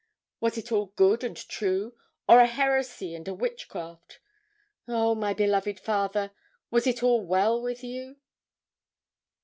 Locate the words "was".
0.39-0.57, 6.71-6.87